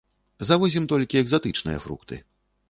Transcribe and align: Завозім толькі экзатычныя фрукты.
Завозім 0.49 0.87
толькі 0.93 1.19
экзатычныя 1.23 1.77
фрукты. 1.85 2.21